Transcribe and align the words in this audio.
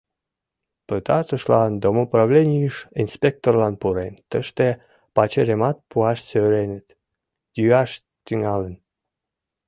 Пытартышлан 0.87 1.71
домоуправленийыш 1.83 2.77
инспекторлан 3.03 3.73
пурен, 3.81 4.13
тыште 4.29 4.67
пачерымат 5.15 5.77
пуаш 5.89 6.19
сӧреныт— 6.29 6.87
йӱаш 7.57 7.91
тӱҥалын. 8.25 8.75